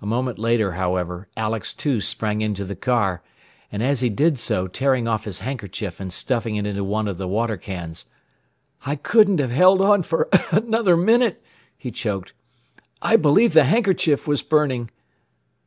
A 0.00 0.06
moment 0.06 0.38
later, 0.38 0.72
however, 0.72 1.28
Alex 1.36 1.74
too 1.74 2.00
sprang 2.00 2.40
into 2.40 2.64
the 2.64 2.74
car, 2.74 3.22
as 3.70 4.00
he 4.00 4.08
did 4.08 4.38
so 4.38 4.66
tearing 4.66 5.06
off 5.06 5.24
his 5.24 5.40
handkerchief 5.40 6.00
and 6.00 6.10
stuffing 6.10 6.56
it 6.56 6.66
into 6.66 6.82
one 6.82 7.06
of 7.06 7.18
the 7.18 7.28
water 7.28 7.58
cans. 7.58 8.06
"I 8.86 8.96
couldn't 8.96 9.40
have 9.40 9.50
held 9.50 9.82
on 9.82 10.06
another 10.52 10.96
minute," 10.96 11.42
he 11.76 11.90
choked. 11.90 12.32
"I 13.02 13.16
believe 13.16 13.52
the 13.52 13.64
handkerchief 13.64 14.26
was 14.26 14.40
burning." 14.40 14.88